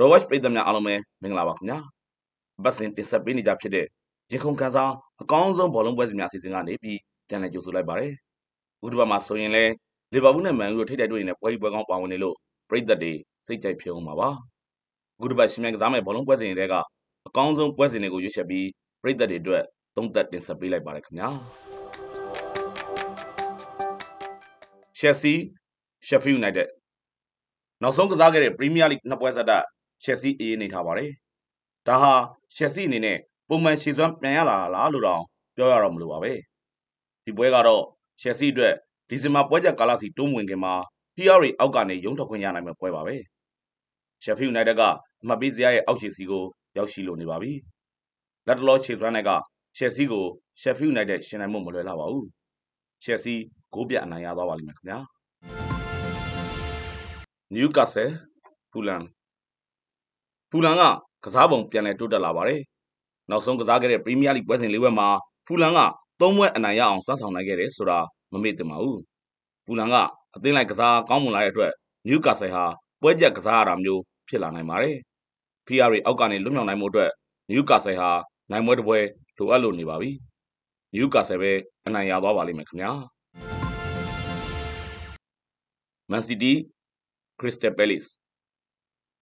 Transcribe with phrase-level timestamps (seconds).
[0.00, 1.78] Draw Watch ပရိသတ်များအားလုံးပဲမင်္ဂလာပါခင်ဗျာ။
[2.64, 3.86] ပတ်စဉ်တင်ဆက်ပေးနေကြဖြစ်တဲ့
[4.32, 4.92] ရင်ခုန်ခန်းစား
[5.22, 8.12] အကောင်းဆုံးဘောလုံးပွဲစဉ်များအစီအစဉ်ကနေပြီးပြန်လည်ကြိုဆိုလိုက်ပါတယ်။
[8.78, 9.72] အခုဒီပတ်မှာဆိုရင်လည်း
[10.12, 12.36] လီဗာပူးနဲ့မန်ယူတို့ထိပ်တိုက်တွေ့နေတဲ့ပွဲကြီးပွဲကောင်းပါဝင်နေလို့
[12.68, 13.12] ပရိသတ်တွေ
[13.46, 14.28] စိတ်ကြိုက်ဖြစ်အောင်ပါပါ။
[15.16, 16.74] အခုဒီပတ်ရှင်မြန်ကစားမဲ့ဘောလုံးပွဲစဉ်တွေက
[17.26, 18.66] အကောင်းဆုံးပွဲစဉ်တွေကိုရွေးချယ်ပြီး
[19.02, 19.62] ပရိသတ်တွေအတွက်
[19.96, 21.28] သုံးသက်တင်ဆက်ပေးလိုက်ပါတယ်ခင်ဗျာ။
[24.98, 25.32] ရှက်ဆီ
[26.06, 26.68] ရှက်ဖီးယူနိုက်တက်
[27.82, 29.66] နောက်ဆုံးကစားခဲ့တဲ့ပရီးမီးယားလိနှစ်ပွဲဆက်တိုက်
[30.04, 31.10] ရှက်ဆီအေးနေထားပါတယ်။
[31.86, 32.12] ဒါဟာ
[32.56, 35.22] ရှက်ဆီအနေနဲ့ပုံမှန်ရှည်စွမ်းပြန်ရလာလားလို့တော့
[35.56, 36.32] ပြောရတော့မလို့ပါပဲ။
[37.24, 37.82] ဒီပွဲကတော့
[38.22, 38.74] ရှက်ဆီအတွက်
[39.08, 40.74] ဒီဇင်ဘာပွဲချက်ကာလစီတွန်းဝင်ခင်မှာ
[41.16, 43.16] PR တွေအောက်ကနေရုံးထွက်ခွင့်ရနိုင်မယ့်ပွဲပါပဲ။
[44.24, 44.82] ရှက်ဖီးယူနိုက်တက်က
[45.22, 46.44] အမှတ်ပေးစရာရဲ့အောက်ခြေစီကို
[46.76, 47.52] ရောက်ရှိလို့နေပါပြီ။
[48.46, 49.30] လက်တလောခြေစွမ်းတွေက
[49.78, 50.24] ရှက်ဆီကို
[50.60, 52.26] ရှက်ဖီးယူနိုက်တက်ရှင်နိုင်မှုမလွယ်လာပါဘူး။
[53.04, 53.34] ရှက်ဆီ
[53.74, 54.98] ဂိုးပြအနိုင်ရသွားပါလိမ့်မယ်ခင်ဗျာ။
[57.54, 58.10] နယူးကာဆယ်
[58.72, 59.02] ဖူလန်
[60.50, 60.82] ဖူလန်က
[61.24, 62.60] ကစားပုံပြန်လည်တိုးတက်လာပါတယ်။
[63.30, 65.08] နောက်ဆုံးကစားခဲ့တဲ့ပရီးမီးယားလိပွဲစဉ်လေးပွဲမှာ
[65.46, 65.80] ဖူလန်က
[66.20, 67.98] သုံးပွဲအနိုင်ရအောင်စွမ်းဆောင်နိုင်ခဲ့တယ်ဆိုတာ
[68.32, 68.98] မမေ့သင့်ပါဘူး။
[69.64, 69.94] ဖူလန်က
[70.36, 71.72] အသင်းလိုက်ကစားကောင်းမွန်လာတဲ့အတွက်
[72.06, 72.64] နယူးကာဆယ်ဟာ
[73.02, 74.96] ပွဲချက်ကစားရတာမျိုးဖြစ်လာနိုင်ပါတယ်။
[75.66, 77.10] PR တွေအောက်ကနေလွတ်မြောက်နိုင်မှုအတွက်
[77.50, 78.10] နယူးကာဆယ်ဟာ
[78.50, 78.98] နိုင်ပွဲတစ်ပွဲ
[79.38, 80.10] လိုအပ်လို့နေပါပြီ။
[80.92, 81.52] နယူးကာဆယ်ပဲ
[81.86, 82.90] အနိုင်ရသွားပါလိမ့်မယ်ခင်ဗျာ။
[86.10, 86.58] မန်စီးတီး
[87.40, 88.10] ခရစ္စတယ်ပဲလေ့စ်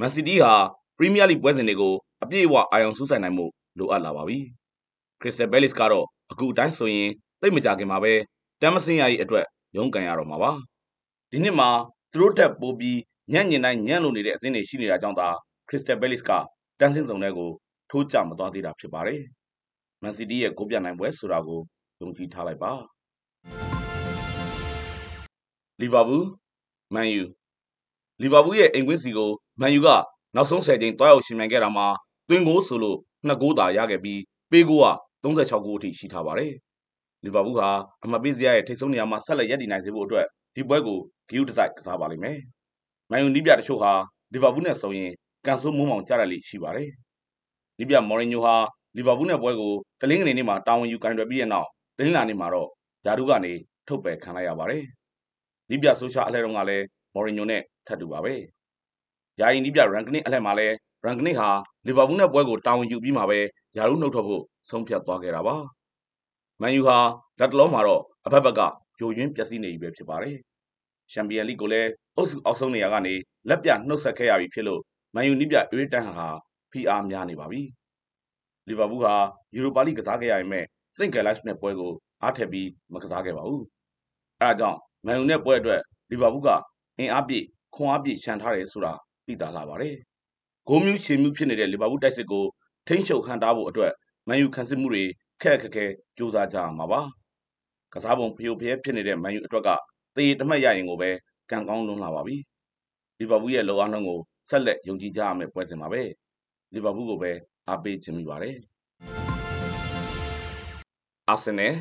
[0.00, 0.54] မန်စီးတီးဟာ
[0.98, 3.46] ပရီးမီးယားလိပွဲစဉ်တွေကိုအပြည့်အဝအာရုံစူးစိုက်နိုင်မှု
[3.78, 4.38] လိုအပ်လာပါပြီ။
[5.20, 7.08] ခရစ္စတယ်ပဲလေ့စ်ကတော့အခုအတိုင်းဆိုရင်
[7.40, 8.12] သိပ်မကြခင်မှာပဲ
[8.60, 9.46] တမ်းမစင်းရရေးအတွက်
[9.76, 10.50] ရုန်းကန်ရတော့မှာပါ။
[11.30, 11.68] ဒီနှစ်မှာ
[12.12, 12.98] သူတို့တက်ပိုးပြီး
[13.32, 15.28] ညံ့ညင်တိုင်းညံ့လို့နေတဲ့အသင်းတွေရှိနေတာကြောင့်သာ
[15.68, 16.30] ခရစ္စတယ်ပဲလေ့စ်က
[16.80, 17.50] တန်းစင်းစုံတွေကို
[17.90, 19.20] ထိုးကြမသွားသေးတာဖြစ်ပါတယ်။
[20.02, 21.60] မန်စီးတီးရဲ့ကိုပြနိုင်ပွဲဆိုတာကို
[22.00, 22.72] ယုံကြည်ထားလိုက်ပါ။
[25.80, 26.26] လီဗာပူး
[26.94, 27.22] မန်ယူ
[28.22, 29.88] လီဗာပူးရဲ့အိမ်ကွင်းစီကိုမန်ယူက
[30.36, 31.86] နောက်ဆုံး၁၀ချိန်တွားရောက်ရှင်မြန်ခဲ့တာမှာ
[32.28, 34.86] သွင်းဂိုးဆိုလို့နှစ်ဂိုးသာရခဲ့ပြီးပေးဂိုးက
[35.24, 36.52] 36ဂိုးအထိရှိထားပါတယ်။
[37.24, 37.68] လီဗာပူးဟာ
[38.04, 42.38] အမှတ်ပေးစရာရဲ့ထိပ်ဆုံးနေရာမှာဆက်လက်ရပ်တည်နိုင်စေဖို့အတွက်ဒီပွဲကိုဂီယူတစိုက်ကစားပါလိမ့်မယ်။
[43.10, 43.92] မန်ယူနီးပြတချို့ဟာ
[44.32, 45.12] လီဗာပူးနဲ့ဆုံရင်
[45.46, 46.88] ကန်ဆိုးမိုးမောင်ကြရလိရှိပါတယ်။
[47.78, 48.54] နီးပြမော်ရင်ညိုဟာ
[48.96, 52.68] လီဗာပူးနဲ့ပွဲကိုတလင်းကနေနေ့မှာတာဝန်ယူကင်တွယ်ပြီးတဲ့နောက်တလင်းလာနေ့မှာတော့
[53.06, 53.52] ယာဒူးကနေ
[53.88, 54.82] ထုတ်ပယ်ခံလိုက်ရပါတယ်။
[55.70, 56.84] နီးပြဆိုရှာအလှဲတုန်းကလည်း
[57.14, 58.34] မော်ရင်ညိုနဲ့ထပ်တူပါပဲ။
[59.40, 60.74] ယာယီနီးပြရန်ကနစ်အလှဲမှာလည်း
[61.04, 61.48] ရန်ကနစ်ဟာ
[61.86, 63.38] လီဗာပူးနဲ့ပွဲကိုတာဝန်ယူပြီးမှပဲ
[63.76, 65.56] ယာဒူးနှုတ်ထွက်ဖို့ဆုံးဖြတ်သွားခဲ့တာပါ။
[66.60, 66.98] မန်ယူဟာ
[67.40, 68.60] လက်တလုံးမှာတော့အဖက်ဘက်က
[69.00, 70.36] ယိုယွင်းပျက်စီးနေပြီပဲဖြစ်ပါတယ်။
[71.12, 73.14] ချန်ပီယံလိကိုလည်းအုပ်စုအောက်ဆုံးနေရာကနေ
[73.48, 74.80] လက်ပြနှုတ်ဆက်ခဲ့ရပြီဖြစ်လို့
[75.14, 76.26] မန်ယူနီးပြအေးတန်ဟာ
[76.72, 77.62] ဖိအားများနေပါပြီ။
[78.68, 79.14] လီဗာပူးဟာ
[79.54, 80.64] ယူရိုပါလိကစားခဲ့ရပေမဲ့
[80.96, 83.62] စိန့်ကယ်လိုက်နဲ့ပွဲကိုအားထက်ပြီးမကစားခဲ့ပါဘူး။
[84.40, 85.80] အဲဒါကြောင့်မန်ယူနဲ့ပွဲအတွက်
[86.10, 86.48] လီဗာပူးက
[86.98, 88.92] အင်အားပြည့်ခွန်အားပြည့်ခြံထားတယ်ဆိုတာ
[89.26, 89.96] သိသာလာပါတယ်။
[90.68, 92.44] ဂိုးမျိုးရှင်မျိုးဖြစ်နေတဲ့ လီဗာပူးတိုက်စစ်ကို
[92.88, 93.92] ထိန်းချုပ်ဟန်တားဖို့အတွက်
[94.28, 95.04] မန်ယူခံစစ်မှုတွေ
[95.42, 95.86] ခက်ခက်ခဲ
[96.16, 97.00] ကြိုးစားကြရမှာပါ။
[97.92, 99.70] ကစားပုံဖျို့ဖျဲဖြစ်နေတဲ့ မန်ယူအတွက်က
[100.16, 101.10] တရေတမှတ်ရရင်ကိုပဲ
[101.50, 102.36] ကံကောင်းလွန်းလာပါပြီ။
[103.18, 106.02] လီဗာပူးရဲ့လောအားနှုန်းကို ဆက်လက် ယုံကြည်ကြရမယ့် ပွဲစဉ်ပါပဲ။
[106.74, 107.32] လီဗာပူးကိုပဲ
[107.68, 108.56] အားပေးခြင်းမိပါတယ်။
[111.30, 111.74] အာဆင်နယ်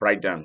[0.00, 0.40] ဘရိုက်တန်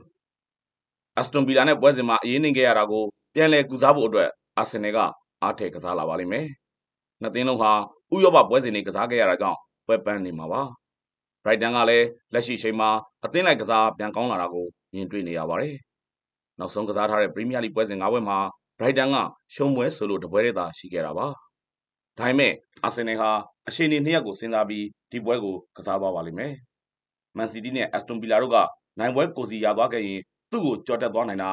[1.18, 3.04] အက်စတွန်ဗီလာနဲ့ ပွဲစဉ်မှာ အရေးနိုင်ခဲ့ရတာကို
[3.34, 5.00] ပြန်လည်ကုစားဖို့အတွက် အာဆင်နယ်က
[5.42, 6.46] အားထည့်ကစားလာပါလိမ့်မယ်။
[7.22, 7.72] နှစ်သင်းလုံးဟာ
[8.14, 10.62] ဥရောပပွဲစဉ်တွေကစားခဲ့ရတာကြောင့်ပွဲပန်းနေမှာပါ။
[11.44, 12.90] Brighton ကလည်းလက်ရှိချိန်မှာ
[13.26, 15.76] အသင်းလိုက်ကစားပြန်ကောင်းလာတာကိုမြင်တွေ့နေရပါတယ်။
[16.60, 18.38] နောက်ဆုံးကစားထားတဲ့ Premier League ပွဲစဉ်၅ပွဲမှာ
[18.78, 19.18] Brighton က
[19.54, 21.28] ရှုံးပွဲဆိုလို့တပွဲတည်းသာရှိခဲ့တာပါ။
[22.18, 22.54] ဒါပေမဲ့
[22.88, 23.32] Arsenal ဟာ
[23.68, 26.54] အရှိန်နှစ်ရက်ကိုစဉ်းစားပြီးဒီပွဲကိုကစားသွားပါလိမ့်မယ်။
[27.38, 28.58] Man City နဲ့ Aston Villa တို့က
[29.00, 30.20] နိုင်ပွဲကိုစီရသွားခဲ့ရင်
[30.52, 31.52] သူ့ကိုကြော်တက်သွားနိုင်တာ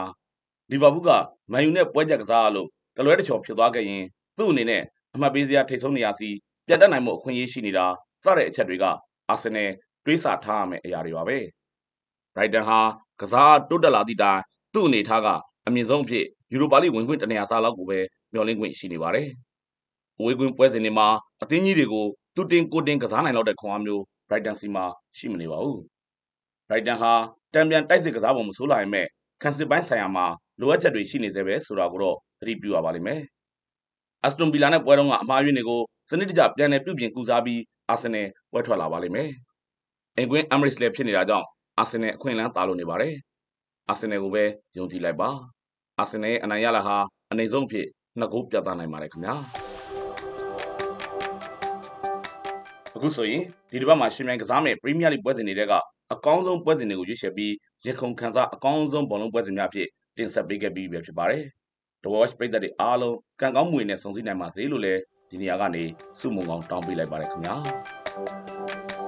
[0.71, 1.11] လီဗာပူးက
[1.53, 4.05] မန်ယူနဲ့ပွဲချက်ကစားရလို့ တလွဲတချော်ဖြစ်သွားခဲ့ရင်
[4.39, 4.83] သူ့အနေနဲ့
[5.15, 6.31] အမှတ်ပေးစရာထိတ်ဆုံးနေရာစီ
[6.67, 7.87] ပြတ်တက်နိုင်မှုအခွင့်အရေးရှိနေတာ
[8.23, 8.85] စတဲ့အချက်တွေက
[9.29, 9.71] အာဆင်နယ်
[10.05, 11.39] တွေးဆထားရမယ့်အရာတွေပါပဲ။
[12.35, 12.79] Brighton ဟာ
[13.21, 14.41] ကစားတိုးတက်လာသည့်တိုင်
[14.75, 15.29] သူ့အနေထားက
[15.67, 17.99] အမြင့်ဆုံးအဖြစ်ယူရိုပါလိဝင်ခွင့်တနေရာစားလောက်ကိုပဲ
[18.33, 19.29] မျှော်လင့်ခွင့်ရှိနေပါတယ်။
[20.19, 21.09] အဝေးကွင်းပွဲစဉ်တွေမှာ
[21.43, 24.85] အသင်းကြီးတွေကိုသူတင်ကိုတင်ကစားနိုင်လောက်တဲ့ခွန်အားမျိုး Brighton စီမှာ
[25.19, 25.79] ရှိမနေပါဘူး။
[26.69, 27.13] Brighton ဟာ
[27.55, 29.07] တံပြန်တိုက်စစ်ကစားပုံမဆိုးလာရင်မဲ့
[29.43, 30.27] ခံစစ်ပိုင်းဆိုင်ရာမှာ
[30.61, 33.21] လိုအပ်ချက်တွေရှိနေသေးပဲဆိုတာကိုတော့ သတိပြုရပါလိမ့်မယ်။
[34.27, 35.81] Aston Villa နဲ့ပွဲတုန်းကအမှားယွင်းတွေကို
[36.11, 39.29] စနစ်တကျပြန်လည်ပြုပြင်ကူစားပြီးအာဆင်နယ်ပွဲထွက်လာပါလိမ့်မယ်။
[40.17, 41.47] အိမ်ကွင်း Emirates လည်းဖြစ်နေတာကြောင့်
[41.79, 43.15] အာဆင်နယ်အခွင့်အလမ်းတာလို့နေပါတယ်။
[43.89, 44.45] အာဆင်နယ်ကိုပဲ
[44.79, 45.29] ယုံကြည်လိုက်ပါ။
[45.99, 46.97] အာဆင်နယ်ရဲ့အနိုင်ရလာဟာ
[47.33, 47.87] အနေဆုံးအဖြစ်
[48.19, 49.35] နှစ်ဂိုးပြသနိုင်ပါတယ်ခင်ဗျာ။
[52.97, 55.75] အခုဆိုရင်ဒီတစ်ပတ်မှာရှင်မြိုင်ကစားမယ့် Premier League ပွဲစဉ်တွေက
[56.13, 57.53] အကောင်းဆုံးပွဲစဉ်တွေကိုရွေးချယ်ပြီး
[57.87, 61.43] ရခုံခန်းစားအကောင်းဆုံးဘောလုံးပွဲစဉ်များဖြစ်တင်ဆက်ပေးခဲ့ပြီးပဲဖြစ်ပါတယ်။
[62.03, 65.01] The Watch ပရိသတ်တွေအားလုံးကံကောင်းမွေနဲ့ဆုံစည်းနိုင်ပါစေလို့လည်း
[65.31, 65.85] ဒီနေရာကနေ
[66.19, 67.55] ဆုမွန်ကောင်းတောင်းပေးလိုက်ပါတယ်ခင်ဗျာ။